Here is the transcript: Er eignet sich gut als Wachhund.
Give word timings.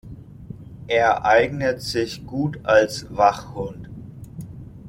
Er 0.87 1.25
eignet 1.25 1.83
sich 1.83 2.25
gut 2.25 2.57
als 2.65 3.05
Wachhund. 3.15 3.87